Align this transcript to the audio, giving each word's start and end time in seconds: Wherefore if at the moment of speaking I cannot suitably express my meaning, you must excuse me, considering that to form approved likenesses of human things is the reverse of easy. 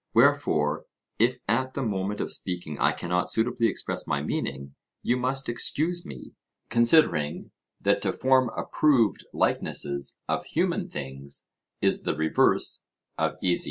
Wherefore 0.15 0.87
if 1.19 1.37
at 1.47 1.75
the 1.75 1.83
moment 1.83 2.21
of 2.21 2.31
speaking 2.31 2.79
I 2.79 2.91
cannot 2.91 3.29
suitably 3.29 3.67
express 3.67 4.07
my 4.07 4.19
meaning, 4.19 4.73
you 5.03 5.15
must 5.15 5.47
excuse 5.47 6.03
me, 6.07 6.33
considering 6.71 7.51
that 7.79 8.01
to 8.01 8.11
form 8.11 8.49
approved 8.57 9.27
likenesses 9.31 10.23
of 10.27 10.43
human 10.45 10.89
things 10.89 11.49
is 11.81 12.01
the 12.01 12.15
reverse 12.15 12.83
of 13.19 13.33
easy. 13.43 13.59